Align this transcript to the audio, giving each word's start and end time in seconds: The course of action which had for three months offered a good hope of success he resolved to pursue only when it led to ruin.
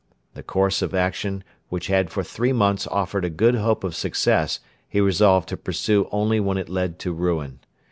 The 0.33 0.41
course 0.41 0.81
of 0.81 0.95
action 0.95 1.43
which 1.69 1.85
had 1.85 2.09
for 2.09 2.23
three 2.23 2.51
months 2.53 2.87
offered 2.87 3.23
a 3.23 3.29
good 3.29 3.53
hope 3.53 3.83
of 3.83 3.93
success 3.95 4.59
he 4.89 4.99
resolved 4.99 5.47
to 5.49 5.57
pursue 5.57 6.09
only 6.11 6.39
when 6.39 6.57
it 6.57 6.69
led 6.69 6.97
to 7.01 7.11
ruin. 7.13 7.59